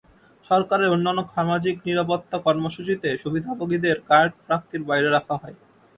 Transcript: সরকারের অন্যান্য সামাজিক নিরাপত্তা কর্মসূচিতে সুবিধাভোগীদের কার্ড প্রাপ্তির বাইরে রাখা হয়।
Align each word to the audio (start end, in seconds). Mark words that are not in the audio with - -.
সরকারের 0.45 0.89
অন্যান্য 0.89 1.19
সামাজিক 1.31 1.75
নিরাপত্তা 1.87 2.37
কর্মসূচিতে 2.45 3.09
সুবিধাভোগীদের 3.21 3.97
কার্ড 4.09 4.31
প্রাপ্তির 4.45 4.81
বাইরে 4.89 5.09
রাখা 5.09 5.35
হয়। 5.41 5.57